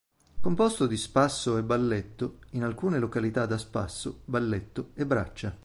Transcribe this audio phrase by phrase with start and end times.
[0.39, 5.55] Composto di spasso e balletto, in alcune località da spasso, balletto e braccia.